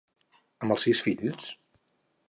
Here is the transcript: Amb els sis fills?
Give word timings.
Amb 0.65 0.75
els 0.77 0.87
sis 0.89 1.05
fills? 1.09 1.55